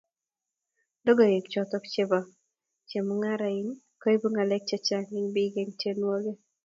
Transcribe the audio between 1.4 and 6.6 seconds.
choto bo chemangarain-- koibu ngalek chechang eng biik-eng tyenwogik